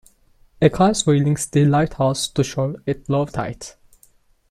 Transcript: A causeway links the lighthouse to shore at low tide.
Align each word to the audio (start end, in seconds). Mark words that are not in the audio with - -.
A 0.63 0.67
causeway 0.67 1.19
links 1.19 1.45
the 1.45 1.63
lighthouse 1.63 2.27
to 2.29 2.43
shore 2.43 2.77
at 2.87 3.07
low 3.07 3.25
tide. 3.27 3.67